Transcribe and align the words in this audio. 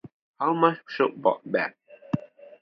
How 0.39 0.55
much 0.55 0.79
should 0.87 1.21
Bob 1.21 1.41
bet? 1.45 1.75